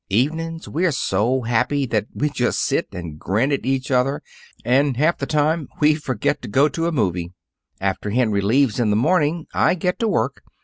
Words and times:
Evenings, 0.09 0.67
we're 0.67 0.91
so 0.91 1.41
happy 1.43 1.85
that 1.85 2.07
we 2.15 2.27
just 2.31 2.59
sit 2.61 2.87
and 2.91 3.19
grin 3.19 3.51
at 3.51 3.67
each 3.67 3.91
other 3.91 4.23
and 4.65 4.97
half 4.97 5.19
the 5.19 5.27
time 5.27 5.67
we 5.79 5.93
forget 5.93 6.41
to 6.41 6.47
go 6.47 6.67
to 6.67 6.87
a 6.87 6.91
'movie.' 6.91 7.33
After 7.79 8.09
Henry 8.09 8.41
leaves 8.41 8.79
in 8.79 8.89
the 8.89 8.95
morning, 8.95 9.45
I 9.53 9.75
get 9.75 9.99
to 9.99 10.07
work. 10.07 10.41